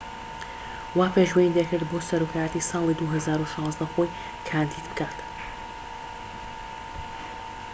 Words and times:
وا 0.97 1.07
پێشبینی 1.15 1.55
دەکرێت 1.57 1.83
بۆ 1.89 1.99
سەرۆکایەتی 2.09 2.65
ساڵی 2.69 2.97
٢٠١٦ 2.97 3.85
خۆی 3.93 4.09
کاندید 4.47 4.85
بکات 4.91 5.17